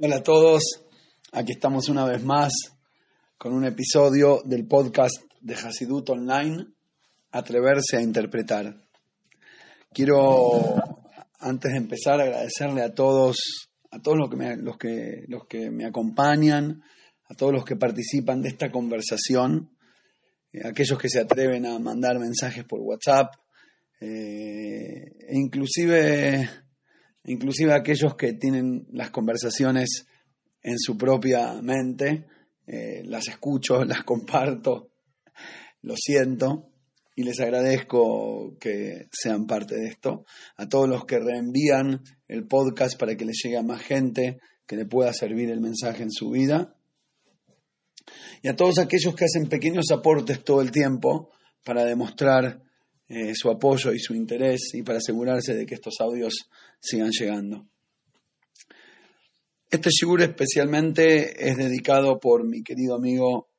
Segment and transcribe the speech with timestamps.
[0.00, 0.62] Hola a todos,
[1.32, 2.50] aquí estamos una vez más
[3.36, 6.66] con un episodio del podcast de Hasidut Online,
[7.30, 8.74] Atreverse a Interpretar.
[9.92, 10.82] Quiero,
[11.38, 15.70] antes de empezar, agradecerle a todos, a todos los que me, los que, los que
[15.70, 16.82] me acompañan,
[17.28, 19.76] a todos los que participan de esta conversación,
[20.54, 23.34] eh, aquellos que se atreven a mandar mensajes por WhatsApp,
[24.00, 26.48] eh, e inclusive,
[27.24, 30.06] inclusive aquellos que tienen las conversaciones
[30.62, 32.26] en su propia mente,
[32.66, 34.90] eh, las escucho, las comparto,
[35.82, 36.68] lo siento
[37.14, 40.24] y les agradezco que sean parte de esto.
[40.56, 44.76] A todos los que reenvían el podcast para que le llegue a más gente, que
[44.76, 46.74] le pueda servir el mensaje en su vida.
[48.42, 51.30] Y a todos aquellos que hacen pequeños aportes todo el tiempo
[51.64, 52.62] para demostrar
[53.14, 56.48] eh, su apoyo y su interés y para asegurarse de que estos audios
[56.80, 57.66] sigan llegando.
[59.70, 63.50] Este shigur especialmente es dedicado por mi querido amigo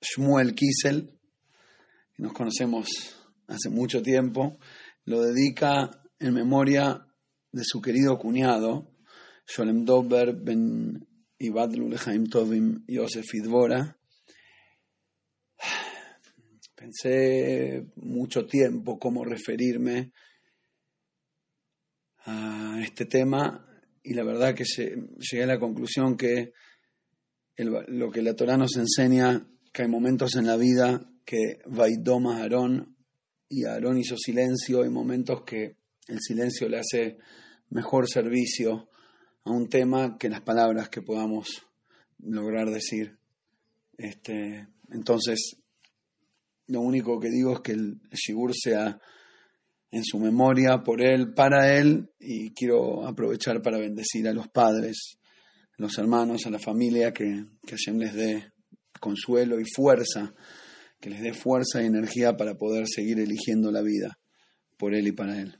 [0.00, 1.16] Shmuel Kiesel,
[2.18, 2.88] nos conocemos
[3.46, 4.58] hace mucho tiempo.
[5.04, 7.06] Lo dedica en memoria
[7.52, 8.90] de su querido cuñado,
[9.46, 11.06] Sholem Dober ben
[11.38, 13.96] Ibadlu Lechaim Tovim Yosef Idbora,
[16.76, 20.12] Pensé mucho tiempo cómo referirme
[22.26, 23.66] a este tema
[24.02, 26.52] y la verdad que llegué a la conclusión que
[27.56, 32.94] lo que la Torah nos enseña, que hay momentos en la vida que Vaidoma Aarón
[33.48, 35.76] y Aarón hizo silencio, hay momentos que
[36.08, 37.16] el silencio le hace
[37.70, 38.90] mejor servicio
[39.44, 41.66] a un tema que las palabras que podamos
[42.18, 43.18] lograr decir.
[43.96, 45.56] Este, entonces,
[46.68, 49.00] lo único que digo es que el Shigur sea
[49.90, 55.18] en su memoria, por él, para él, y quiero aprovechar para bendecir a los padres,
[55.78, 58.52] a los hermanos, a la familia, que, que Hashem les dé
[59.00, 60.34] consuelo y fuerza,
[61.00, 64.18] que les dé fuerza y energía para poder seguir eligiendo la vida
[64.76, 65.58] por él y para él.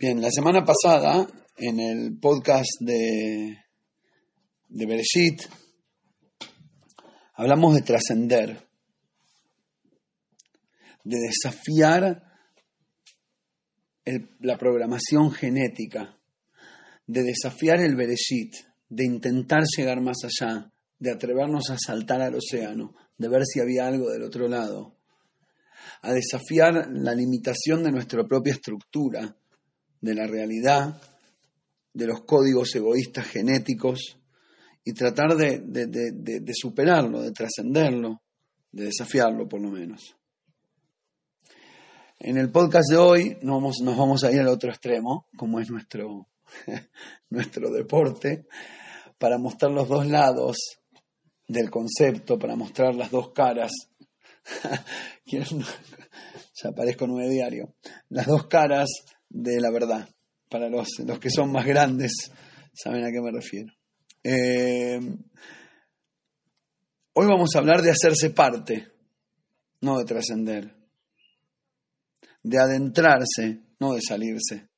[0.00, 3.58] Bien, la semana pasada, en el podcast de,
[4.68, 5.42] de Bereshit,
[7.40, 8.66] Hablamos de trascender,
[11.04, 12.24] de desafiar
[14.40, 16.18] la programación genética,
[17.06, 18.56] de desafiar el Bereshit,
[18.88, 23.86] de intentar llegar más allá, de atrevernos a saltar al océano, de ver si había
[23.86, 24.96] algo del otro lado,
[26.02, 29.36] a desafiar la limitación de nuestra propia estructura,
[30.00, 31.00] de la realidad,
[31.94, 34.17] de los códigos egoístas genéticos,
[34.88, 38.22] y tratar de, superarlo, de trascenderlo,
[38.72, 40.16] de desafiarlo por lo menos.
[42.18, 45.60] En el podcast de hoy nos vamos, nos vamos a ir al otro extremo, como
[45.60, 46.30] es nuestro,
[47.28, 48.46] nuestro deporte,
[49.18, 50.56] para mostrar los dos lados
[51.46, 53.72] del concepto, para mostrar las dos caras.
[55.26, 57.74] ya aparezco nueve diario.
[58.08, 58.88] Las dos caras
[59.28, 60.08] de la verdad.
[60.48, 62.32] Para los, los que son más grandes,
[62.72, 63.77] saben a qué me refiero.
[64.30, 65.00] Eh,
[67.14, 68.86] hoy vamos a hablar de hacerse parte,
[69.80, 70.76] no de trascender,
[72.42, 74.68] de adentrarse, no de salirse,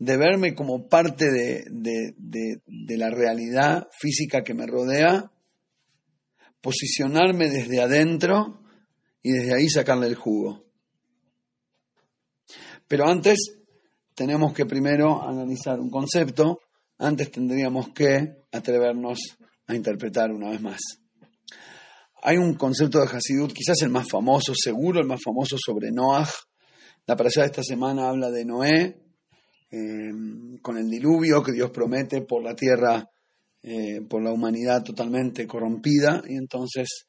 [0.00, 5.30] de verme como parte de, de la realidad física que me rodea,
[6.60, 8.64] posicionarme desde adentro
[9.22, 10.64] y desde ahí sacarle el jugo.
[12.88, 13.38] Pero antes
[14.16, 16.58] tenemos que primero analizar un concepto
[16.98, 19.18] antes tendríamos que atrevernos
[19.66, 20.80] a interpretar una vez más.
[22.22, 26.28] Hay un concepto de Hasidut, quizás el más famoso, seguro el más famoso sobre Noah.
[27.06, 28.98] La parasha de esta semana habla de Noé,
[29.70, 33.06] em, con el diluvio que Dios promete por la tierra,
[33.62, 37.06] eh, por la humanidad totalmente corrompida, y entonces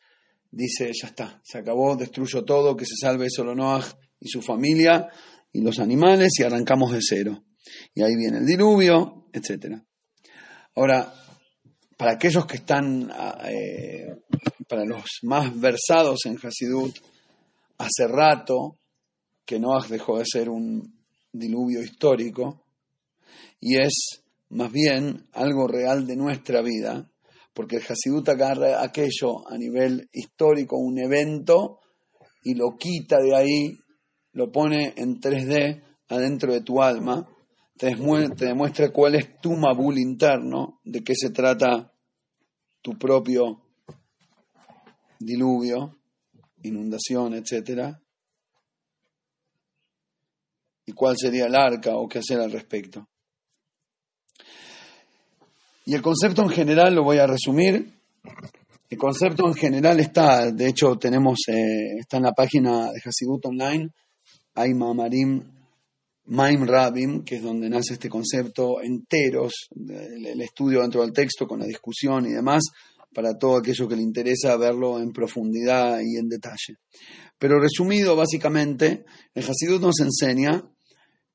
[0.52, 3.86] dice, ya está, se acabó, destruyo todo, que se salve solo Noah
[4.20, 5.08] y su familia
[5.54, 7.46] y los animales, y arrancamos de cero.
[7.94, 9.76] Y ahí viene el diluvio, etc.
[10.76, 11.14] Ahora,
[11.98, 13.12] para aquellos que están,
[13.46, 14.24] eh,
[14.68, 16.96] para los más versados en Hasidut,
[17.78, 18.80] hace rato
[19.46, 22.66] que Noah dejó de ser un diluvio histórico
[23.60, 27.10] y es más bien algo real de nuestra vida,
[27.54, 31.80] porque el Hasidut agarra aquello a nivel histórico, un evento,
[32.44, 33.78] y lo quita de ahí,
[34.34, 37.28] lo pone en 3D adentro de tu alma,
[37.78, 41.92] te, demuestra cuál es tu mabul interno, de qué se trata
[42.82, 43.62] tu propio
[45.20, 45.98] diluvio,
[46.64, 47.96] inundación, etc.
[50.86, 53.08] y cuál sería el arca o qué hacer al respecto.
[55.86, 57.94] Y el concepto en general lo voy a resumir.
[58.90, 63.46] El concepto en general está, de hecho tenemos, eh, está en la página de Hasidut
[63.46, 63.90] Online,
[64.56, 65.55] hay Mamarim
[66.28, 71.60] Maim Rabim, que es donde nace este concepto enteros, el estudio dentro del texto con
[71.60, 72.64] la discusión y demás,
[73.14, 76.78] para todo aquello que le interesa verlo en profundidad y en detalle.
[77.38, 80.64] Pero resumido, básicamente, el Hasidut nos enseña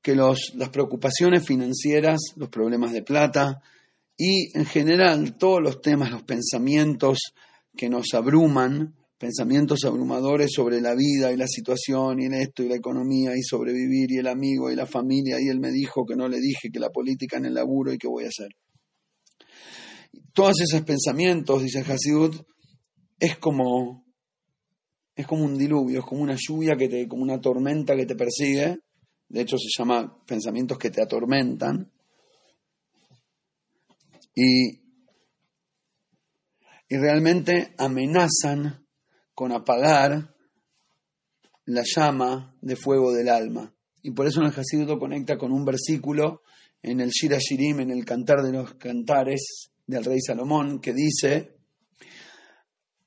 [0.01, 3.61] que los, las preocupaciones financieras, los problemas de plata
[4.17, 7.33] y en general todos los temas, los pensamientos
[7.75, 12.69] que nos abruman, pensamientos abrumadores sobre la vida y la situación y en esto y
[12.69, 16.15] la economía y sobrevivir y el amigo y la familia y él me dijo que
[16.15, 18.47] no le dije que la política en el laburo y qué voy a hacer.
[20.33, 22.35] Todos esos pensamientos, dice Hasidut,
[23.19, 24.03] es como
[25.15, 28.15] es como un diluvio, es como una lluvia que te, como una tormenta que te
[28.15, 28.79] persigue.
[29.29, 31.91] De hecho se llama pensamientos que te atormentan.
[34.33, 34.81] Y,
[36.89, 38.81] y realmente amenazan
[39.41, 40.35] con apagar
[41.65, 43.73] la llama de fuego del alma.
[44.03, 46.43] Y por eso el Hasidut lo conecta con un versículo
[46.83, 51.57] en el Shira Shirim, en el Cantar de los Cantares del Rey Salomón, que dice,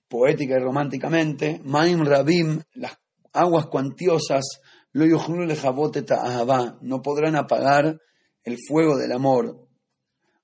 [0.08, 2.94] poética y románticamente, Maim Rabim, las
[3.32, 4.60] aguas cuantiosas,
[4.90, 8.00] lo no podrán apagar
[8.42, 9.68] el fuego del amor.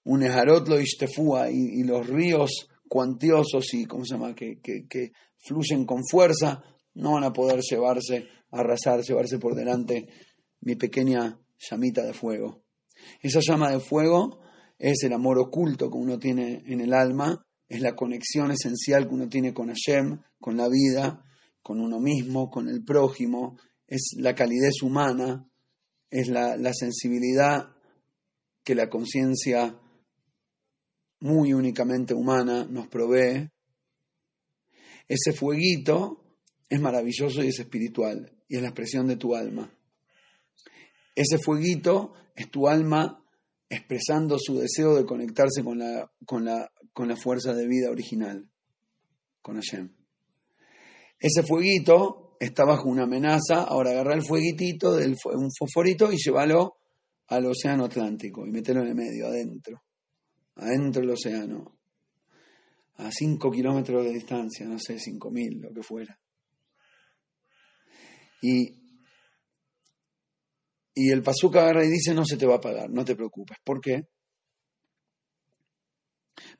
[0.04, 5.86] Un ejarot lo y, y los ríos cuantiosos y, ¿cómo se llama?, que, que, fluyen
[5.86, 6.60] con fuerza,
[6.94, 10.08] no van a poder llevarse, arrasar, llevarse por delante
[10.60, 12.64] mi pequeña llamita de fuego.
[13.22, 14.40] Esa llama de fuego
[14.76, 19.14] es el amor oculto que uno tiene en el alma, es la conexión esencial que
[19.14, 21.24] uno tiene con Hashem, con la vida,
[21.62, 25.48] con uno mismo, con el prójimo, es la calidez humana,
[26.10, 27.68] es la, la sensibilidad
[28.64, 29.78] que la conciencia
[31.20, 33.50] muy únicamente humana nos provee
[35.10, 36.38] ese fueguito
[36.68, 39.76] es maravilloso y es espiritual y es la expresión de tu alma.
[41.16, 43.26] Ese fueguito es tu alma
[43.68, 48.48] expresando su deseo de conectarse con la, con la, con la fuerza de vida original,
[49.42, 49.92] con Hashem.
[51.18, 56.76] Ese fueguito está bajo una amenaza, ahora agarra el fueguitito, del, un fosforito y llévalo
[57.26, 59.82] al océano Atlántico y mételo en el medio, adentro,
[60.60, 61.78] adentro del océano
[62.96, 66.18] a 5 kilómetros de distancia, no sé, 5.000, lo que fuera.
[68.42, 68.74] Y,
[70.94, 73.56] y el Pazuca agarra y dice, no se te va a pagar, no te preocupes.
[73.64, 74.08] ¿Por qué?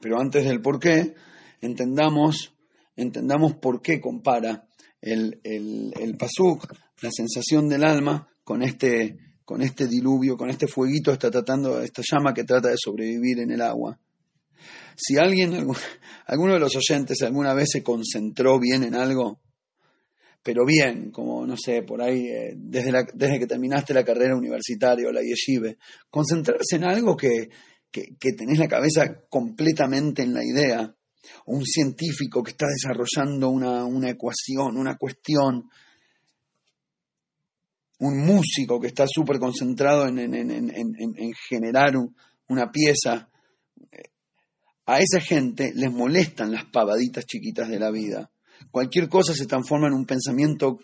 [0.01, 1.15] Pero antes del por qué,
[1.61, 2.55] entendamos,
[2.97, 4.67] entendamos por qué compara
[5.01, 6.17] el, el, el
[7.03, 9.19] la sensación del alma, con este,
[9.51, 13.51] con este diluvio, con este fueguito, está tratando, esta llama que trata de sobrevivir en
[13.51, 13.99] el agua.
[14.95, 15.67] Si alguien,
[16.27, 19.41] alguno de los oyentes alguna vez se concentró bien en algo,
[20.41, 25.09] pero bien, como no sé, por ahí, eh, desde, desde que terminaste la carrera universitaria
[25.09, 25.79] o la yeshive,
[26.11, 27.51] concentrarse en algo que,
[27.91, 30.95] que, que tenés la cabeza completamente en la idea,
[31.47, 35.69] un científico que está desarrollando una, una ecuación, una cuestión,
[38.01, 41.95] un músico que está súper concentrado en, en, en, en generar
[42.49, 43.29] una pieza,
[44.87, 48.31] a esa gente les molestan las pavaditas chiquitas de la vida.
[48.71, 50.79] Cualquier cosa se transforma en un pensamiento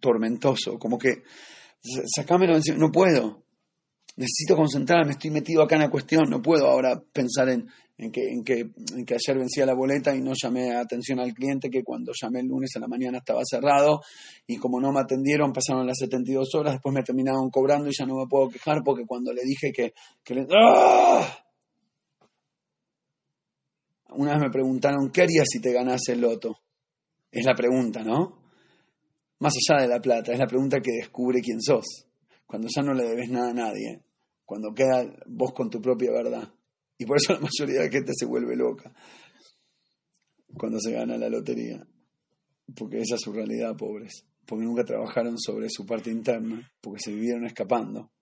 [0.00, 1.22] tormentoso, como que,
[2.16, 3.45] sacámelo, no puedo,
[4.16, 7.68] necesito concentrarme, estoy metido acá en la cuestión, no puedo ahora pensar en,
[8.10, 8.70] que, en, que,
[9.06, 12.46] que ayer vencía la boleta y no llamé atención al cliente, que cuando llamé el
[12.46, 14.00] lunes a la mañana estaba cerrado
[14.46, 18.06] y como no me atendieron pasaron las 72 horas, después me terminaron cobrando y ya
[18.06, 19.92] no me puedo quejar porque cuando le dije que,
[20.24, 20.46] que le...
[20.50, 21.42] ¡Ah!
[24.10, 26.56] Una vez me preguntaron, ¿qué harías si te ganase el loto?
[27.30, 28.40] Es la pregunta, ¿no?
[29.40, 32.06] Más allá de la plata, es la pregunta que descubre quién sos.
[32.46, 34.05] Cuando ya no le debes nada a nadie,
[34.46, 36.50] cuando queda vos con tu propia verdad.
[36.96, 38.94] Y por eso la mayoría de la gente se vuelve loca
[40.56, 41.86] cuando se gana la lotería.
[42.74, 44.24] Porque esa es su realidad, pobres.
[44.46, 48.12] Porque nunca trabajaron sobre su parte interna, porque se vivieron escapando.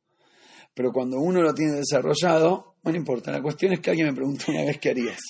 [0.75, 3.31] Pero cuando uno lo tiene desarrollado, no importa.
[3.31, 5.21] La cuestión es que alguien me preguntó una vez qué harías.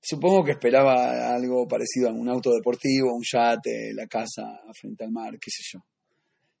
[0.00, 5.10] Supongo que esperaba algo parecido a un auto deportivo, un yate, la casa frente al
[5.10, 5.80] mar, qué sé yo.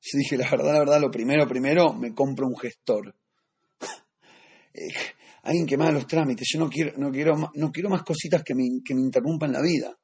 [0.00, 3.14] Yo dije, la verdad, la verdad, lo primero, primero, me compro un gestor.
[4.78, 4.92] Eh,
[5.44, 6.46] alguien que me los trámites.
[6.52, 9.62] Yo no quiero, no quiero, no quiero más cositas que me, que me interrumpan la
[9.62, 9.96] vida.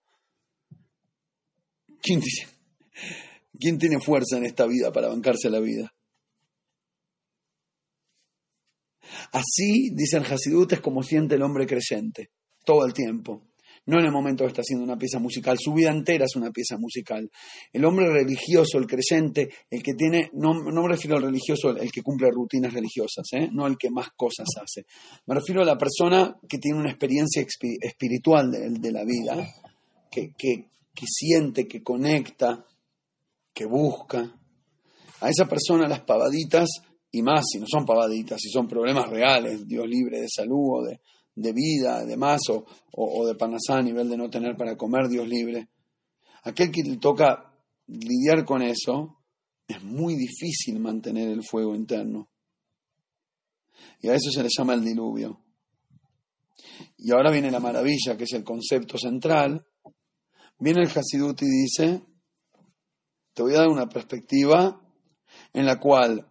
[2.01, 2.47] ¿Quién dice?
[3.61, 5.93] ¿Quién tiene fuerza en esta vida para bancarse la vida?
[9.33, 12.31] Así, dice el Hasidut, es como siente el hombre creyente,
[12.65, 13.52] todo el tiempo.
[13.87, 16.51] No en el momento que está haciendo una pieza musical, su vida entera es una
[16.51, 17.29] pieza musical.
[17.73, 22.03] El hombre religioso, el creyente, el que tiene, no, me refiero al religioso, el que
[22.03, 23.49] cumple rutinas religiosas, ¿eh?
[23.53, 24.87] no el que más cosas hace.
[25.27, 27.45] Me refiero a la persona que tiene una experiencia
[27.81, 29.49] espiritual de, la vida,
[30.11, 32.65] que, que siente, que conecta,
[33.53, 34.39] que busca.
[35.21, 36.69] A esa persona las pavaditas,
[37.11, 40.83] y más si no son pavaditas, si son problemas reales, Dios libre de salud o
[40.85, 41.01] de,
[41.35, 45.27] de vida, de más, o, de panasá a nivel de no tener para comer, Dios
[45.29, 45.69] libre.
[46.45, 47.55] Aquel que le toca
[47.87, 49.19] lidiar con eso,
[49.67, 52.29] es muy difícil mantener el fuego interno.
[54.01, 55.41] Y a eso se le llama el diluvio.
[56.99, 59.67] Y ahora viene la maravilla, que es el concepto central.
[60.59, 62.03] Viene el Hasidut y dice,
[63.33, 64.81] te voy a dar una perspectiva
[65.53, 66.29] en la cual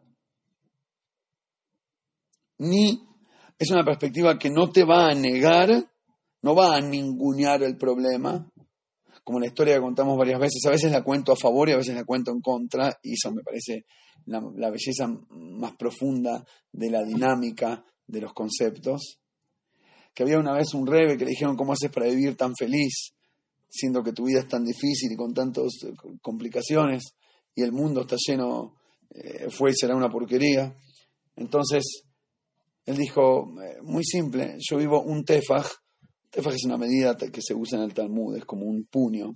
[2.60, 3.11] ni
[3.62, 5.70] es una perspectiva que no te va a negar,
[6.42, 8.52] no va a ningunear el problema,
[9.24, 11.78] como la historia que contamos varias veces, a veces la cuento a favor y a
[11.78, 13.86] veces la cuento en contra, y eso me parece
[14.26, 19.20] la, belleza más profunda de la dinámica de los conceptos.
[20.12, 23.14] Que había una vez un rebe que le dijeron, ¿cómo haces para vivir tan feliz,
[23.70, 25.68] siendo que tu vida es tan difícil y con tantas
[26.20, 27.14] complicaciones,
[27.54, 28.74] y el mundo está lleno,
[29.12, 30.76] eh, fue y será una porquería?
[31.36, 32.06] Entonces,
[32.92, 35.68] él dijo, eh, muy simple, yo vivo un tefaj.
[36.30, 39.36] Tefaj es una medida que se usa en el Talmud, es como un puño,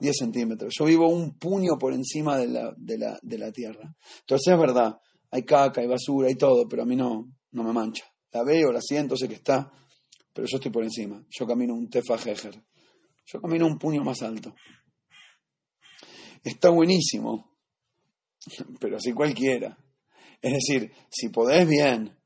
[0.00, 0.74] 10 centímetros.
[0.78, 3.94] Yo vivo un puño por encima de la, de la, de la tierra.
[4.20, 4.98] Entonces es verdad,
[5.30, 8.04] hay caca, hay basura, y todo, pero a mí no, no me mancha.
[8.32, 9.72] La veo, la siento, sé que está,
[10.32, 11.24] pero yo estoy por encima.
[11.30, 12.62] Yo camino un tefaj ejer.
[13.26, 14.54] Yo camino un puño más alto.
[16.42, 17.56] Está buenísimo,
[18.80, 19.76] pero así cualquiera.
[20.40, 22.16] Es decir, si podés bien,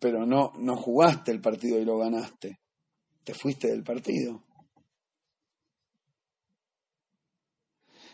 [0.00, 2.58] pero no, no jugaste el partido y lo ganaste.
[3.22, 4.42] Te fuiste del partido.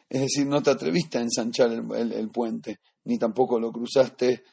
[0.08, 4.44] Es decir, no te atreviste a ensanchar el, puente, ni tampoco lo cruzaste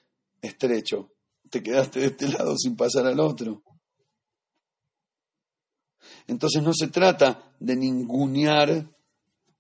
[0.41, 1.11] estrecho.
[1.49, 3.63] Te quedaste de este lado sin pasar al otro.
[6.27, 8.92] Entonces no se trata de ningunear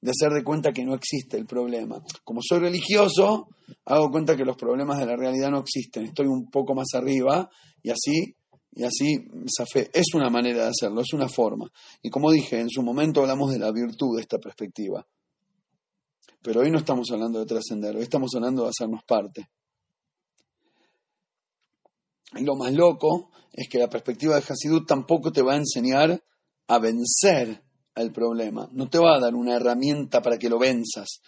[0.03, 2.03] de hacer de cuenta que no existe el problema.
[2.25, 3.47] Como soy religioso,
[3.85, 6.03] hago cuenta que los problemas de la realidad no existen.
[6.03, 7.49] Estoy un poco más arriba
[7.81, 8.35] y así,
[8.73, 9.25] y así,
[9.93, 11.71] Es una manera de hacerlo, es una forma.
[12.01, 15.07] Y como dije, en su momento hablamos de la virtud de esta perspectiva.
[16.41, 19.47] Pero hoy no estamos hablando de trascender, hoy estamos hablando de hacernos parte.
[22.35, 26.21] Y lo más loco es que la perspectiva de Hasidut tampoco te va a enseñar
[26.67, 27.63] a vencer
[27.95, 28.67] el problema.
[28.71, 31.21] No te va a dar una herramienta para que lo venzas.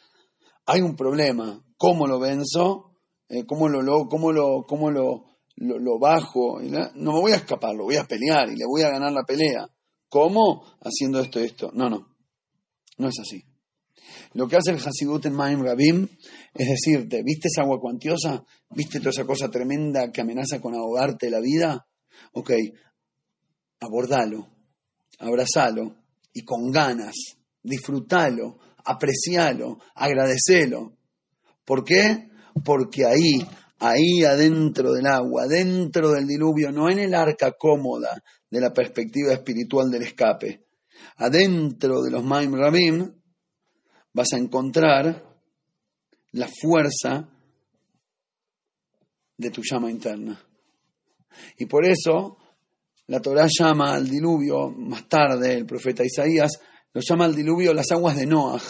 [0.65, 1.63] Hay un problema.
[1.77, 2.91] ¿Cómo lo venzo?
[3.29, 5.25] Eh, ¿Cómo lo, lo, cómo lo, cómo lo,
[5.57, 6.60] lo, bajo?
[6.62, 9.24] No me voy a escapar, lo voy a pelear y le voy a ganar la
[9.24, 9.67] pelea.
[10.10, 10.63] ¿Cómo?
[10.81, 11.72] Haciendo esto y esto.
[11.74, 12.15] No, no.
[12.98, 13.43] No es así.
[14.34, 16.07] Lo que hace el Hasidut en Maim Rabim
[16.53, 18.45] es decirte, ¿viste esa agua cuantiosa?
[18.69, 21.88] ¿Viste toda esa cosa tremenda que amenaza con ahogarte la vida?
[22.34, 22.51] Ok,
[23.79, 24.48] abordalo,
[25.19, 26.04] abrazalo,
[26.35, 27.15] y con ganas.
[27.63, 30.97] Disfrútalo, aprecialo, agradecelo.
[31.63, 32.29] ¿Por qué?
[32.63, 33.47] Porque ahí,
[33.79, 39.33] ahí adentro del agua, dentro del diluvio, no en el arca cómoda de la perspectiva
[39.33, 40.67] espiritual del escape,
[41.17, 43.11] adentro de los Maim Rabim,
[44.13, 45.23] vas a encontrar
[46.33, 47.29] la fuerza
[49.37, 50.39] de tu llama interna.
[51.57, 52.37] Y por eso
[53.07, 56.59] la Torah llama al diluvio, más tarde el profeta Isaías
[56.93, 58.62] lo llama al diluvio las aguas de Noah,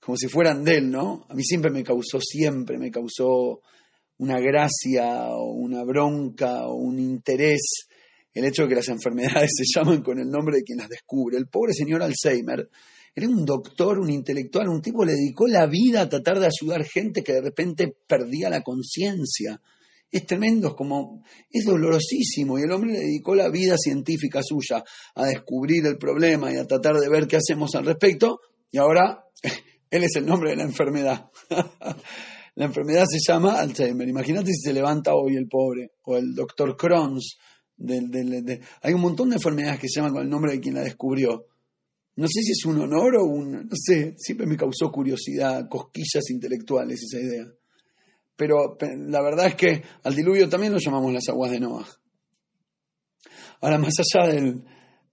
[0.00, 1.26] como si fueran de él, ¿no?
[1.28, 3.60] A mí siempre me causó, siempre me causó
[4.18, 7.86] una gracia o una bronca o un interés
[8.34, 11.36] el hecho de que las enfermedades se llaman con el nombre de quien las descubre.
[11.36, 12.68] El pobre señor Alzheimer
[13.14, 16.84] era un doctor, un intelectual, un tipo le dedicó la vida a tratar de ayudar
[16.84, 19.60] gente que de repente perdía la conciencia
[20.12, 22.58] es tremendo, es como, es dolorosísimo.
[22.58, 26.66] Y el hombre le dedicó la vida científica suya a descubrir el problema y a
[26.66, 28.40] tratar de ver qué hacemos al respecto.
[28.70, 29.24] Y ahora
[29.90, 31.30] él es el nombre de la enfermedad.
[32.54, 34.06] la enfermedad se llama Alzheimer.
[34.06, 37.38] Imagínate si se levanta hoy el pobre, o el doctor Crohn's.
[38.82, 41.46] hay un montón de enfermedades que se llaman con el nombre de quien la descubrió.
[42.16, 46.28] No sé si es un honor o un, no sé, siempre me causó curiosidad, cosquillas
[46.28, 47.46] intelectuales esa idea
[48.42, 51.86] pero la verdad es que al diluvio también lo llamamos las aguas de Noah.
[53.60, 54.32] Ahora, más allá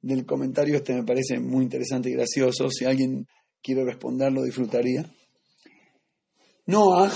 [0.01, 3.27] del, comentario, este me parece muy interesante y gracioso, si alguien
[3.61, 5.05] quiere responderlo, disfrutaría.
[6.65, 7.11] Noah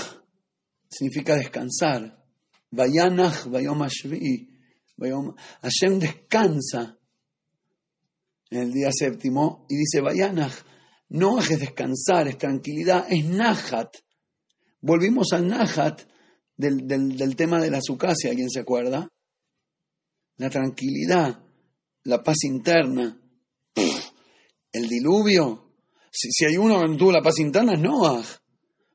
[0.88, 2.24] significa descansar,
[2.70, 4.50] Vayanach Vayom Ashvi.
[5.62, 6.96] Hashem descansa
[8.50, 10.54] en el día séptimo y dice Vayanach.
[11.08, 13.96] No es descansar, es tranquilidad, es Nahat.
[14.86, 16.02] Volvimos al Nahat
[16.58, 19.08] del, del, tema de la sucasia, ¿alguien se acuerda?
[20.36, 21.42] La tranquilidad,
[22.02, 23.18] la paz interna,
[24.72, 25.72] el diluvio.
[26.10, 28.22] Si, si, hay uno que no la paz interna es Noah.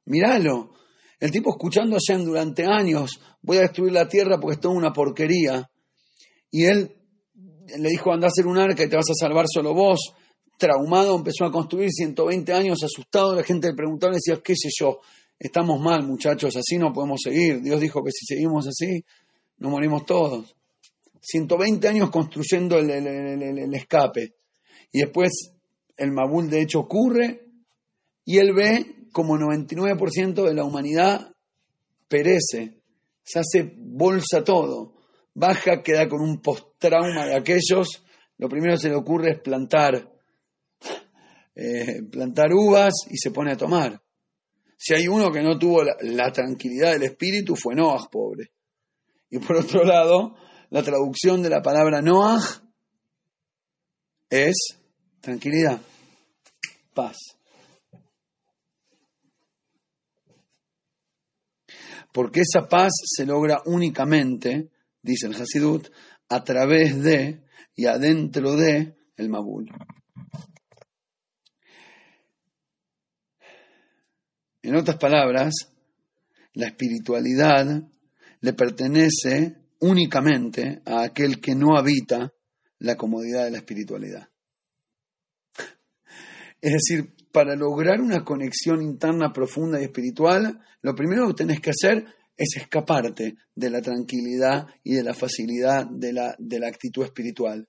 [0.06, 0.76] Míralo.
[1.20, 4.94] El tipo escuchando a durante años, voy a destruir la tierra porque es toda una
[4.94, 5.72] porquería.
[6.52, 6.96] Y él
[7.80, 10.14] le dijo, anda a hacer un arca y te vas a salvar solo vos.
[10.60, 13.34] Traumado, empezó a construir 120 años, asustado.
[13.34, 15.00] La gente le preguntaba, decía, qué sé yo,
[15.40, 17.62] estamos mal muchachos, así no podemos seguir.
[17.62, 19.04] Dios dijo que si seguimos así,
[19.58, 20.56] nos morimos todos.
[21.22, 24.36] 120 años construyendo el, escape.
[24.92, 25.54] Y después
[25.98, 27.46] el Mabul de hecho ocurre
[28.26, 31.34] y él ve como 99% de la humanidad
[32.08, 32.82] perece,
[33.24, 34.96] se hace bolsa todo,
[35.34, 38.04] baja, queda con un post-trauma de aquellos,
[38.38, 40.12] lo primero que se le ocurre es plantar,
[41.56, 44.02] eh, plantar uvas y se pone a tomar.
[44.82, 48.54] Si hay uno que no tuvo la, tranquilidad del espíritu fue Noah, pobre.
[49.30, 50.36] Y por otro lado,
[50.70, 52.40] la traducción de la palabra Noah
[54.30, 54.56] es
[55.20, 55.82] tranquilidad,
[56.94, 57.18] paz.
[62.12, 64.70] porque esa paz se logra únicamente,
[65.02, 65.90] dice el Hasidut,
[66.30, 67.44] a través de
[67.76, 69.70] y adentro de el Mabul.
[74.62, 75.54] En otras palabras,
[76.54, 77.84] la espiritualidad
[78.42, 82.34] le pertenece únicamente a aquel que no habita
[82.80, 84.30] la comodidad de la espiritualidad.
[86.62, 91.70] Es decir, para lograr una conexión interna profunda y espiritual, lo primero que tenés que
[91.70, 97.04] hacer es escaparte de la tranquilidad y de la facilidad de la, de la actitud
[97.04, 97.68] espiritual.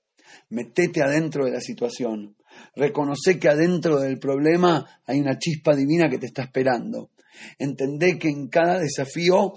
[0.49, 2.35] Metete adentro de la situación.
[2.75, 7.09] Reconoce que adentro del problema hay una chispa divina que te está esperando.
[7.57, 9.53] Entendé que en cada desafío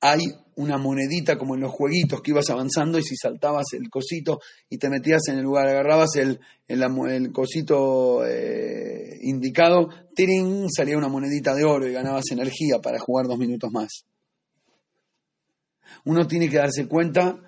[0.00, 0.20] hay
[0.56, 4.78] una monedita como en los jueguitos que ibas avanzando y si saltabas el cosito y
[4.78, 11.54] te metías en el lugar, agarrabas el, el, cosito eh, indicado, tirín, salía una monedita
[11.54, 14.04] de oro y ganabas energía para jugar dos minutos más.
[16.04, 17.38] Uno tiene que darse cuenta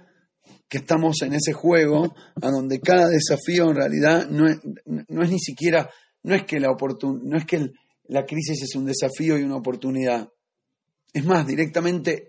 [0.74, 5.30] que estamos en ese juego a donde cada desafío en realidad no es, no es
[5.30, 5.88] ni siquiera,
[6.24, 6.76] no es que la
[7.22, 7.70] no es que
[8.08, 10.28] la crisis es un desafío y una oportunidad.
[11.12, 12.28] Es más, directamente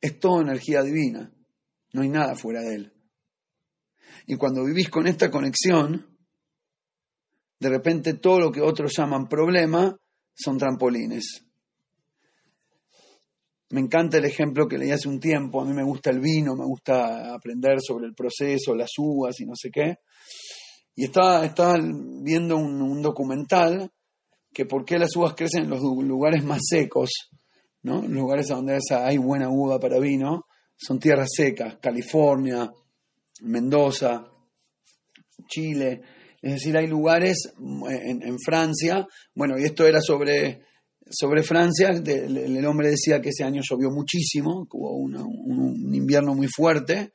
[0.00, 1.32] es toda energía divina,
[1.92, 2.92] no hay nada fuera de él.
[4.26, 6.18] Y cuando vivís con esta conexión,
[7.60, 9.96] de repente todo lo que otros llaman problema
[10.34, 11.46] son trampolines.
[13.70, 16.54] Me encanta el ejemplo que leí hace un tiempo, a mí me gusta el vino,
[16.56, 19.96] me gusta aprender sobre el proceso, las uvas y no sé qué.
[20.96, 23.90] Y estaba, estaba viendo un, documental
[24.52, 27.30] que por qué las uvas crecen en los lugares más secos
[27.82, 28.02] ¿no?
[28.02, 32.70] Los lugares donde hay buena uva para vino son tierras secas, California,
[33.42, 34.26] Mendoza,
[35.46, 36.02] Chile,
[36.42, 40.62] es decir, hay lugares en, Francia, bueno, y esto era sobre,
[41.10, 47.12] sobre Francia, el, hombre decía que ese año llovió muchísimo, hubo un, invierno muy fuerte,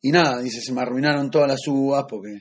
[0.00, 2.40] y nada, dice, se me arruinaron todas las uvas porque,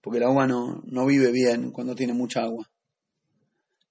[0.00, 2.68] porque la uva no, no vive bien cuando tiene mucha agua.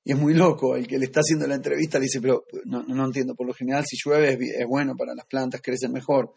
[0.06, 2.84] Y es muy loco, el que le está haciendo la entrevista le dice, pero no,
[2.84, 6.34] no entiendo, por lo general si llueve es, bueno para las plantas, crecen mejor.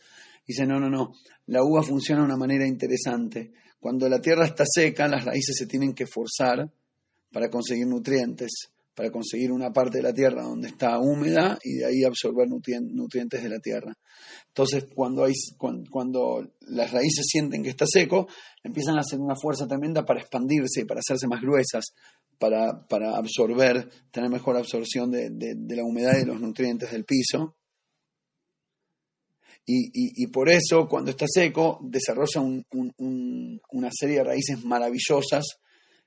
[0.46, 1.12] Dice, no, no, no,
[1.46, 3.52] la uva funciona de una manera interesante.
[3.80, 6.70] Cuando la tierra está seca, las raíces se tienen que forzar
[7.32, 11.84] para conseguir nutrientes, para conseguir una parte de la tierra donde está húmeda y de
[11.84, 13.92] ahí absorber nutrientes de la tierra.
[14.48, 15.26] Entonces, cuando,
[16.60, 18.26] las raíces sienten que está seco,
[18.64, 21.92] empiezan a hacer una fuerza tremenda para expandirse para hacerse más gruesas,
[22.38, 22.86] para,
[23.18, 25.30] absorber, tener mejor absorción de,
[25.76, 27.54] la humedad y de los nutrientes del piso.
[29.66, 35.58] Y, por eso, cuando está seco, desarrolla una serie de raíces maravillosas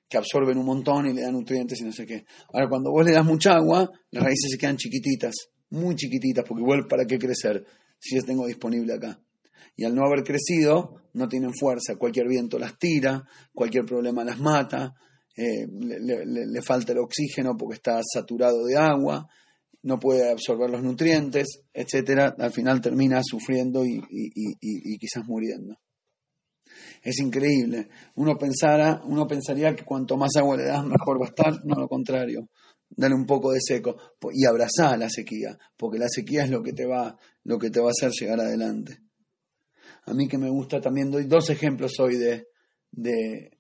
[0.10, 2.26] que absorben un montón y le dan nutrientes y no sé qué.
[2.52, 5.36] Ahora, cuando vos le das mucha agua, las raíces se quedan chiquititas,
[5.70, 7.64] muy chiquititas, porque igual, ¿para qué crecer
[8.00, 9.22] si las tengo disponible acá?
[9.76, 11.96] Y al no haber crecido, no tienen fuerza.
[11.96, 14.96] Cualquier viento las tira, cualquier problema las mata,
[15.38, 19.28] eh, le, falta el oxígeno porque está saturado de agua,
[19.84, 24.02] no puede absorber los nutrientes, etcétera, al final termina sufriendo y,
[25.00, 25.78] quizás muriendo.
[27.02, 27.90] Es increíble.
[28.16, 31.66] Uno, pensara, uno pensaría que cuanto más agua le das, mejor va a estar.
[31.66, 32.50] No, lo contrario.
[32.90, 33.96] dale un poco de seco
[34.34, 37.80] y abrazá la sequía, porque la sequía es lo que te va, lo que te
[37.80, 39.00] va a hacer llegar adelante.
[40.06, 42.48] A mí que me gusta también, doy dos ejemplos hoy de,
[42.92, 43.52] de,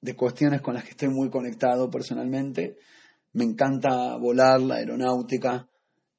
[0.00, 2.76] de cuestiones con las que estoy muy conectado personalmente.
[3.32, 5.68] Me encanta volar, la aeronáutica,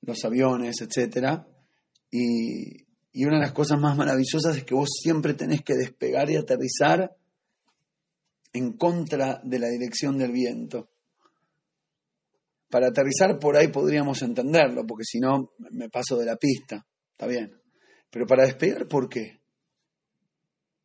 [0.01, 1.41] los aviones, etc.
[2.10, 6.30] Y, y una de las cosas más maravillosas es que vos siempre tenés que despegar
[6.32, 7.15] y aterrizar
[8.52, 10.89] en contra de la dirección del viento.
[12.69, 17.28] Para aterrizar por ahí podríamos entenderlo, porque si no me paso de la pista, está
[17.28, 17.54] bien.
[18.10, 19.41] Pero para despegar, ¿por qué?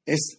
[0.05, 0.38] Es,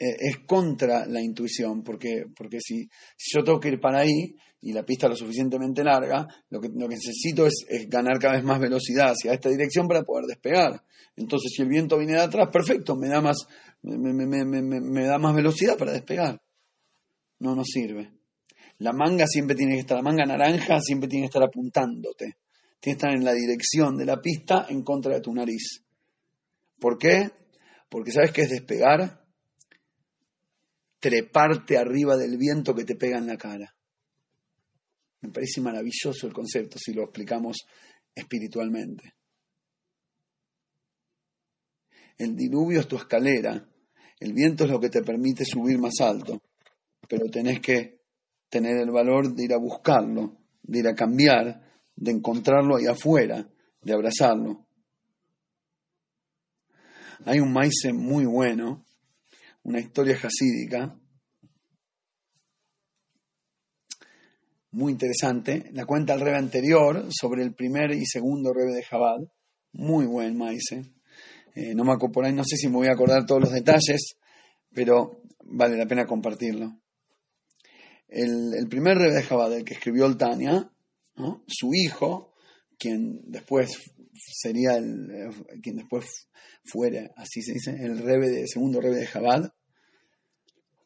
[0.00, 4.72] eh, es contra la intuición, porque, porque si, yo tengo que ir para ahí y
[4.72, 8.44] la pista es lo suficientemente larga, lo que, lo que necesito es, ganar cada vez
[8.44, 10.82] más velocidad hacia esta dirección para poder despegar.
[11.16, 13.46] Entonces, si el viento viene de atrás, perfecto, me da más,
[13.82, 16.40] me da más velocidad para despegar
[17.40, 18.12] no nos sirve.
[18.78, 22.36] La manga siempre tiene que estar, la manga naranja siempre tiene que estar apuntándote.
[22.78, 25.82] Tiene que estar en la dirección de la pista en contra de tu nariz.
[26.78, 27.30] ¿Por qué?
[27.90, 29.19] Porque sabes que es despegar,
[31.00, 33.74] treparte arriba del viento que te pega en la cara.
[35.22, 37.58] Me parece maravilloso el concepto si lo explicamos
[38.14, 39.14] espiritualmente.
[42.16, 43.66] El diluvio es tu escalera,
[44.20, 46.40] el viento es lo que te permite subir más alto
[47.10, 47.98] pero tenés que
[48.48, 51.60] tener el valor de ir a buscarlo, de ir a cambiar,
[51.96, 53.50] de encontrarlo ahí afuera,
[53.82, 54.64] de abrazarlo.
[57.24, 58.84] Hay un maíz muy bueno,
[59.70, 60.98] una historia jasídica,
[64.72, 65.70] muy interesante.
[65.72, 69.32] La cuenta el rebe anterior sobre el primer y segundo rebe de Jabal.
[69.72, 70.70] Muy buen maíz.
[71.54, 74.16] Eh, no me por ahí, no sé si me voy a acordar todos los detalles,
[74.72, 76.80] pero vale la pena compartirlo
[78.10, 80.70] el, primer Rebbe de Jabad, que escribió el Tania,
[81.46, 82.34] su hijo,
[82.78, 83.70] quien después
[84.14, 85.30] sería el, eh,
[85.62, 86.28] quien después
[86.64, 89.52] fuera, así se dice, el Rebbe de, segundo Rebbe de Jabad,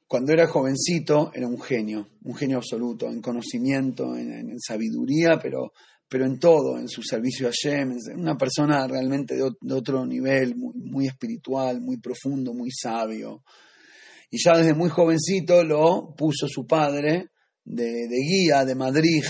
[0.07, 5.73] cuando era jovencito era un genio, un genio absoluto, en conocimiento, en, sabiduría, pero,
[6.09, 11.07] pero en todo, en su servicio a Shem, una persona realmente de, otro nivel, muy,
[11.07, 13.43] espiritual, muy profundo, muy sabio,
[14.31, 17.31] y ya desde muy jovencito lo puso su padre
[17.65, 19.25] de, guía, de Madrid,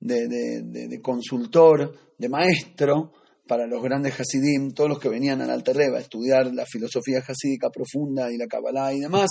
[0.00, 3.12] de, consultor, de maestro
[3.46, 7.70] para los grandes Hasidim, todos los que venían al Alterreba a estudiar la filosofía hasídica
[7.70, 9.30] profunda y la Kabbalah y demás,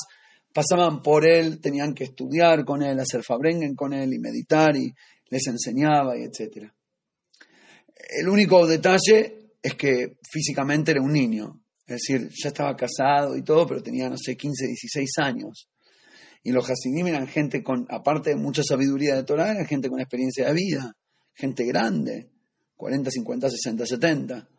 [0.54, 4.94] pasaban por él, tenían que estudiar con él, hacer fabrengen con él y meditar y
[5.30, 6.72] les enseñaba y etc.
[8.20, 13.44] El único detalle es que físicamente era un niño, es decir, ya estaba casado y
[13.44, 15.70] todo, pero tenía, no sé, 15, 16 años.
[16.44, 20.00] Y los Hasidim eran gente con, aparte de mucha sabiduría de Torah, eran gente con
[20.00, 20.96] experiencia de vida,
[21.34, 22.30] gente grande,
[22.76, 24.50] 40, 50, 60, 70,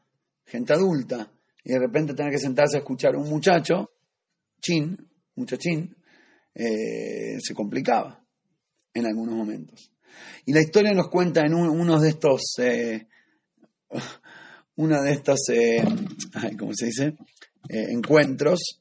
[0.44, 1.32] gente adulta.
[1.64, 3.90] Y de repente tener que sentarse a escuchar a un muchacho,
[4.60, 4.96] chin,
[5.38, 5.96] muchachín,
[6.54, 8.24] eh, se complicaba
[8.92, 9.92] en algunos momentos.
[10.44, 13.06] Y la historia nos cuenta en uno de estos eh,
[14.76, 15.84] una de estas, eh,
[16.58, 17.14] ¿cómo se dice?
[17.68, 18.80] Encuentros,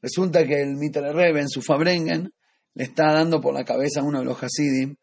[0.00, 2.32] resulta que el Mitre Rebe en su Fabrengen
[2.74, 4.96] le está dando por la cabeza a uno de los Hasidim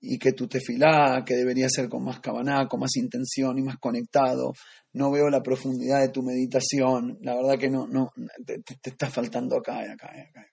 [0.00, 3.78] y que tu tefilá, que debería ser con más cabaná, con más intención y más
[3.78, 4.52] conectado,
[4.92, 8.12] no veo la profundidad de tu meditación, la verdad que no, no,
[8.46, 10.46] te, está faltando acá y acá y acá.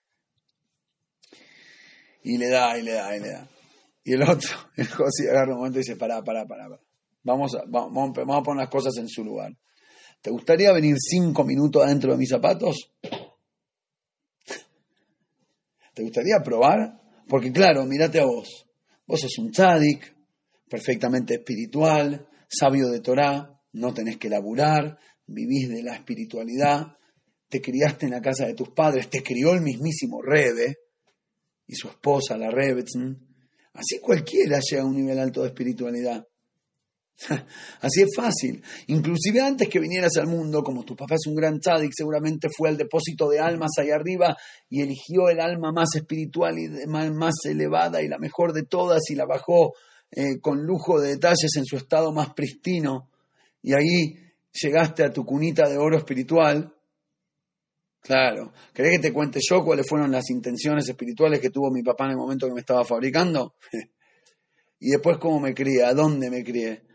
[2.22, 3.48] Y le da, y le da, y le da.
[4.02, 6.80] Y el otro, el José agarra un momento y dice, pará, pará, pará, pará.
[7.22, 9.52] Vamos a, vamos, a poner las cosas en su lugar.
[10.22, 12.92] ¿Te gustaría venir cinco minutos adentro de mis zapatos?
[15.94, 17.00] ¿Te gustaría probar?
[17.28, 18.65] Porque claro, mírate a vos.
[19.06, 20.14] Vos sos un tzadik,
[20.68, 26.96] perfectamente espiritual, sabio de Torah, no tenés que laburar, vivís de la espiritualidad,
[27.48, 30.76] te criaste en la casa de tus padres, te crió el mismísimo Rebe
[31.66, 33.16] y su esposa, la Rebetzin.
[33.74, 36.26] Así cualquiera llega a un nivel alto de espiritualidad.
[37.80, 38.62] Así es fácil.
[38.88, 42.68] Inclusive antes que vinieras al mundo, como tu papá es un gran tzadik, seguramente fue
[42.68, 44.36] al depósito de almas ahí arriba
[44.68, 49.14] y eligió el alma más espiritual y más elevada y la mejor de todas y
[49.14, 49.72] la bajó
[50.10, 53.10] eh, con lujo de detalles en su estado más pristino.
[53.62, 54.16] Y ahí
[54.52, 56.72] llegaste a tu cunita de oro espiritual.
[58.00, 58.52] Claro.
[58.72, 62.12] ¿Querés que te cuente yo cuáles fueron las intenciones espirituales que tuvo mi papá en
[62.12, 63.54] el momento que me estaba fabricando?
[64.78, 66.85] y después cómo me crié, a dónde me crié.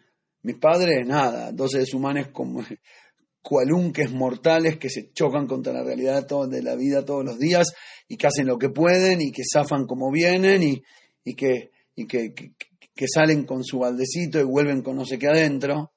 [0.44, 2.64] Mis padres, nada, dos seres humanos como
[3.42, 7.74] cualunques mortales que se chocan contra la realidad de la vida todos los días
[8.08, 13.46] y que hacen lo que pueden y que zafan como vienen y, que, que salen
[13.46, 15.92] con su baldecito y vuelven con no sé qué adentro.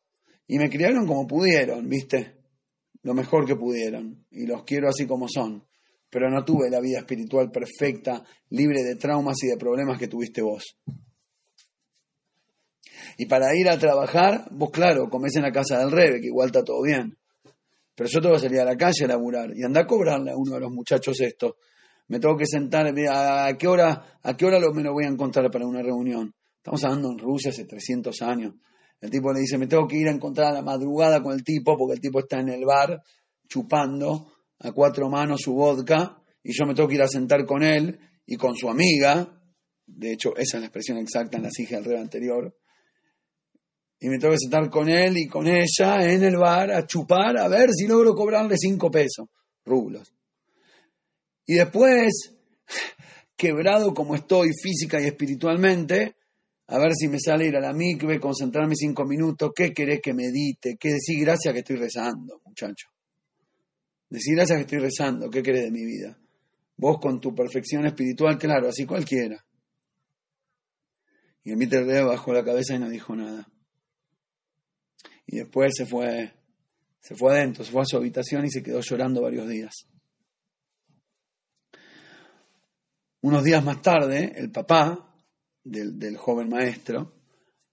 [0.47, 2.37] Y me criaron como pudieron, ¿viste?
[3.03, 4.27] Lo mejor que pudieron.
[4.31, 5.65] Y los quiero así como son.
[6.11, 10.43] Pero no tuve la vida espiritual perfecta, libre de traumas y de problemas que tuviste
[10.43, 10.79] vos.
[13.17, 16.47] Y para ir a trabajar, vos claro, comés en la casa del rebe, que igual
[16.47, 17.17] está todo bien.
[17.95, 20.37] Pero yo tengo que salir a la calle a laburar y anda a cobrarle a
[20.37, 21.57] uno de los muchachos esto.
[22.09, 25.51] Me tengo que sentar, ¿a qué hora, a qué hora me lo voy a encontrar
[25.51, 26.35] para una reunión?
[26.57, 28.55] Estamos hablando en Rusia hace 300 años.
[29.01, 31.45] El tipo le dice, me tengo que ir a encontrar a la madrugada con el
[31.45, 33.03] tipo porque el tipo está en el bar
[33.49, 37.63] chupando a cuatro manos su vodka y yo me tengo que ir a sentar con
[37.63, 39.41] él y con su amiga.
[39.87, 42.55] De hecho, esa es la expresión exacta en la hija del rey anterior
[44.05, 47.39] y me tengo que sentar con él y con ella en el bar a chupar
[47.39, 49.29] a ver si logro cobrarle cinco pesos,
[49.65, 50.13] rublos.
[51.47, 52.35] Y después,
[53.35, 56.17] quebrado como estoy física y espiritualmente,
[56.67, 60.13] a ver si me sale ir a la mikve, concentrarme cinco minutos, ¿qué querés que
[60.13, 60.77] medite?
[60.79, 62.89] ¿Qué decir gracias que estoy rezando, muchacho?
[64.11, 66.19] Decir gracias que estoy rezando, ¿qué querés de mi vida?
[66.77, 69.43] Vos con tu perfección espiritual, claro, así cualquiera.
[71.43, 73.49] Y el Mitter bajó la cabeza y no dijo nada.
[75.27, 76.33] Y después se fue,
[77.01, 79.89] se fue adentro, se fue a su habitación y se quedó llorando varios días.
[83.23, 85.15] Unos días más tarde, el papá
[85.65, 87.15] del, joven maestro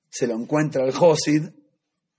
[0.09, 1.49] se lo encuentra al Josid,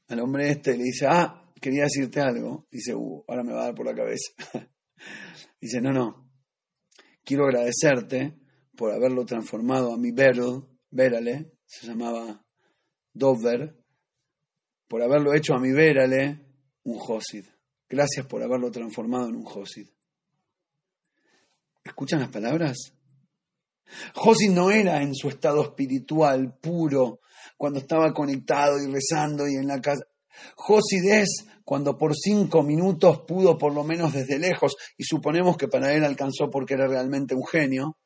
[0.09, 2.67] al hombre este, y le dice, ah, quería decirte algo.
[2.71, 4.33] Dice, uh, ahora me va a dar por la cabeza.
[5.61, 6.31] dice, no, no,
[7.25, 8.39] quiero agradecerte
[8.77, 12.45] por haberlo transformado a mi Beryl, Berale, se llamaba
[13.15, 13.82] Dover,
[14.93, 16.39] por haberlo hecho a mi Vérale
[16.85, 17.47] un Josid.
[17.89, 19.89] Gracias por haberlo transformado en un Josid.
[21.83, 22.93] ¿Escuchan las palabras?
[24.15, 27.21] Josid no era en su estado espiritual puro
[27.57, 30.03] cuando estaba conectado y rezando y en la casa.
[30.57, 35.69] Josid es cuando por cinco minutos pudo por lo menos desde lejos, y suponemos que
[35.69, 37.97] para él alcanzó porque era realmente un genio,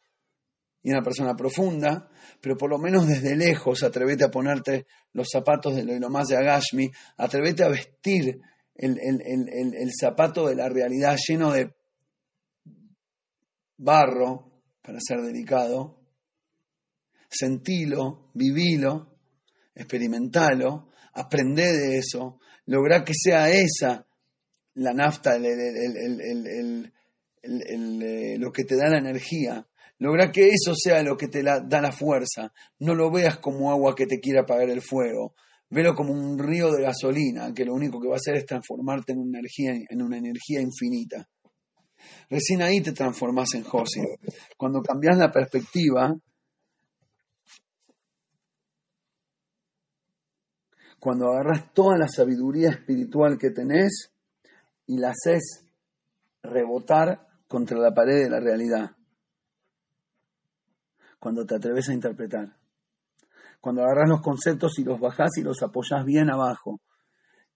[0.87, 2.09] y una persona profunda,
[2.41, 6.37] pero por lo menos desde lejos atrevete a ponerte los zapatos de lo más de
[6.37, 8.41] Agashmi, atrevete a vestir
[8.73, 11.75] el, el, zapato de la realidad lleno de
[13.79, 16.07] barro, para ser delicado,
[17.29, 19.19] sentilo, vivilo,
[19.75, 24.07] experimentalo, aprende de eso, lograr que sea esa
[24.75, 25.43] la nafta, lo
[28.53, 29.67] que te da la energía,
[29.99, 32.53] Logra que eso sea lo que te da la fuerza.
[32.79, 35.35] No lo veas como agua que te quiera apagar el fuego.
[35.71, 39.13] Velo como un río de gasolina que lo único que va a hacer es transformarte
[39.13, 41.29] en una energía, en una energía infinita.
[42.29, 44.01] Recién ahí te transformas en Josi.
[44.57, 46.15] Cuando cambias la perspectiva,
[51.01, 54.13] cuando agarras toda la sabiduría espiritual que tenés
[54.87, 55.65] y la haces
[56.43, 58.96] rebotar contra la pared de la realidad
[61.27, 62.57] cuando te atreves a interpretar.
[63.61, 66.81] Cuando agarras los conceptos y los bajás y los apoyás bien abajo,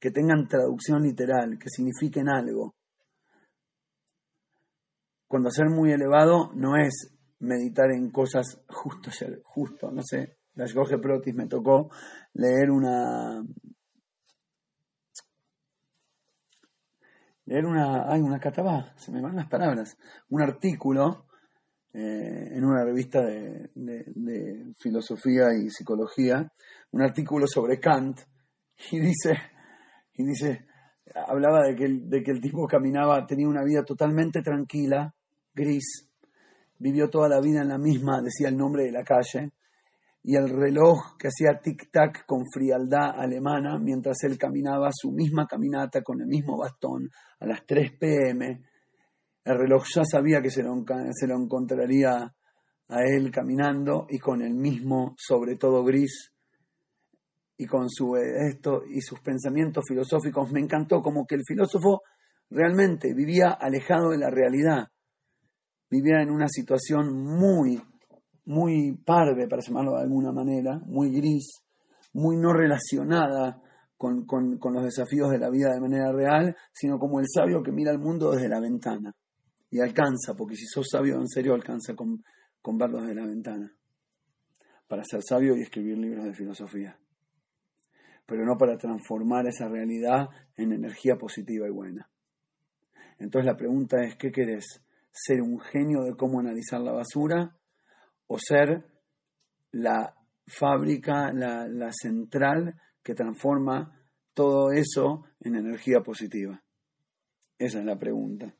[0.00, 2.74] que tengan traducción literal, que signifiquen algo.
[5.28, 9.12] Cuando ser muy elevado no es meditar en cosas justo,
[9.44, 11.90] justo, no sé, la Jorge Protis me tocó
[12.32, 13.40] leer una
[17.44, 19.96] leer una, ay, una catabá, se me van las palabras,
[20.28, 21.29] un artículo
[21.92, 26.50] eh, en una revista de, filosofía y psicología
[26.92, 28.20] un artículo sobre Kant
[28.92, 29.36] y dice,
[30.14, 30.66] y dice
[31.14, 35.12] hablaba de que, el, de que el tipo caminaba, tenía una vida totalmente tranquila,
[35.54, 36.08] gris,
[36.78, 39.52] vivió toda la vida en la misma, decía el nombre de la calle,
[40.22, 46.02] y el reloj que hacía tic-tac con frialdad alemana mientras él caminaba su misma caminata
[46.02, 48.62] con el mismo bastón a las 3 pm
[49.44, 50.74] el reloj ya sabía que se lo,
[51.12, 52.34] se lo encontraría
[52.88, 56.32] a él caminando y con el mismo, sobre todo gris,
[57.56, 60.50] y con su eh, esto y sus pensamientos filosóficos.
[60.50, 62.02] Me encantó como que el filósofo
[62.50, 64.88] realmente vivía alejado de la realidad,
[65.88, 67.80] vivía en una situación muy,
[68.46, 71.62] muy parve, para llamarlo de alguna manera, muy gris,
[72.12, 73.62] muy no relacionada
[73.96, 77.70] con, con los desafíos de la vida de manera real, sino como el sabio que
[77.70, 79.14] mira el mundo desde la ventana
[79.70, 82.22] y alcanza, porque si sos sabio en serio alcanza con,
[82.60, 83.72] con verlos de la ventana,
[84.88, 86.98] para ser sabio y escribir libros de filosofía,
[88.26, 92.10] pero no para transformar esa realidad en energía positiva y buena.
[93.18, 94.82] Entonces la pregunta es, ¿qué querés?
[95.12, 97.56] ¿Ser un genio de cómo analizar la basura
[98.26, 98.84] o ser
[99.72, 104.00] la fábrica, la, la central que transforma
[104.34, 106.62] todo eso en energía positiva?
[107.58, 108.54] Esa es la pregunta.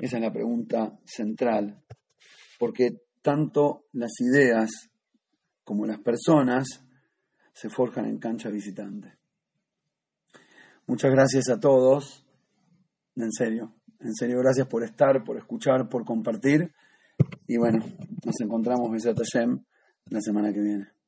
[0.00, 1.82] Esa es la pregunta central.
[2.58, 2.90] Porque
[3.22, 4.70] tanto las ideas
[5.64, 6.84] como las personas
[7.52, 9.18] se forjan en cancha visitante.
[10.86, 12.26] Muchas gracias a todos.
[13.16, 16.72] En serio, en serio, gracias por estar, por escuchar, por compartir.
[17.46, 17.84] Y bueno,
[18.24, 19.62] nos encontramos, Besat Hashem,
[20.06, 20.99] la semana que viene.